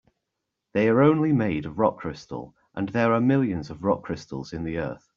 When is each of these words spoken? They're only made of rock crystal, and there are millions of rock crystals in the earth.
They're 0.73 1.03
only 1.03 1.31
made 1.31 1.67
of 1.67 1.77
rock 1.77 1.99
crystal, 1.99 2.55
and 2.73 2.89
there 2.89 3.13
are 3.13 3.21
millions 3.21 3.69
of 3.69 3.83
rock 3.83 4.01
crystals 4.01 4.51
in 4.51 4.63
the 4.63 4.79
earth. 4.79 5.07